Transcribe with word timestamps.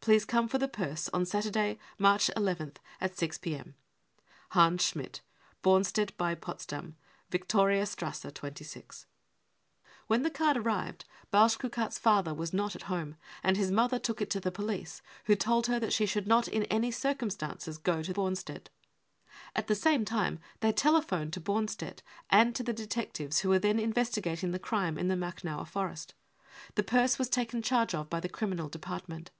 Please 0.00 0.24
come 0.24 0.48
for 0.48 0.58
the 0.58 0.68
purse 0.68 1.08
on 1.12 1.24
Saturday, 1.24 1.78
March 1.96 2.28
nth, 2.36 2.76
at 3.00 3.16
6 3.18 3.38
p.m. 3.38 3.74
'Hans 4.50 4.82
Schmidt, 4.82 5.20
Bomstedt 5.62 6.16
bei 6.16 6.34
Potsdam, 6.36 6.96
c 6.96 6.96
Viktorias 7.38 7.94
trasse 7.94 8.30
26/ 8.32 8.72
55 8.72 9.06
When 10.08 10.22
the 10.22 10.30
card 10.30 10.56
arrived, 10.56 11.04
Balschukat's 11.32 11.98
father 12.00 12.34
was 12.34 12.52
not 12.52 12.74
at 12.76 12.82
home, 12.82 13.16
and 13.44 13.56
his 13.56 13.70
mother 13.70 13.98
took 13.98 14.20
it 14.20 14.30
to 14.30 14.40
the 14.40 14.50
police, 14.50 15.02
who 15.26 15.36
told 15.36 15.68
her 15.68 15.78
that 15.78 15.92
she 15.92 16.06
should 16.06 16.26
not 16.26 16.48
in 16.48 16.64
any 16.64 16.90
circumstances 16.92 17.78
go 17.78 18.02
to 18.02 18.12
Born 18.12 18.34
stedt. 18.34 18.70
At 19.54 19.66
the 19.68 19.76
same 19.76 20.04
time 20.04 20.38
they 20.60 20.72
telephoned 20.72 21.32
to 21.34 21.40
Bornstedt 21.40 22.02
and 22.30 22.54
to 22.56 22.62
the 22.64 22.72
detectives 22.72 23.40
who 23.40 23.48
were 23.50 23.60
then 23.60 23.78
investigating 23.80 24.50
the 24.52 24.60
crime 24.60 24.96
in 24.98 25.06
the 25.08 25.16
Machnower 25.16 25.66
Forest. 25.66 26.14
The 26.76 26.84
purse 26.84 27.18
was 27.20 27.28
taken 27.28 27.62
charge 27.62 27.94
of 27.96 28.08
by 28.08 28.18
the 28.20 28.28
Criminal 28.28 28.68
Department. 28.68 29.30